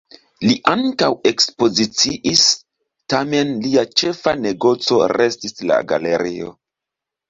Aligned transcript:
Li 0.45 0.53
ankaŭ 0.71 1.09
ekspoziciis, 1.31 2.47
tamen 3.15 3.55
lia 3.69 3.87
ĉefa 4.03 4.37
negoco 4.43 5.03
restis 5.17 5.59
la 5.71 5.83
galerio. 5.97 6.57